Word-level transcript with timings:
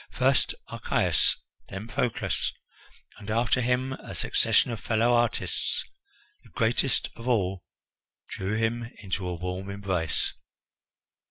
First 0.09 0.55
Archias, 0.69 1.35
then 1.69 1.87
Proclus, 1.87 2.51
and 3.19 3.29
after 3.29 3.61
him 3.61 3.93
a 3.93 4.15
succession 4.15 4.71
of 4.71 4.79
fellow 4.79 5.13
artists 5.13 5.85
the 6.43 6.49
greatest 6.49 7.11
of 7.15 7.27
all 7.27 7.63
drew 8.27 8.57
him 8.57 8.89
into 9.03 9.27
a 9.27 9.35
warm 9.35 9.69
embrace. 9.69 10.33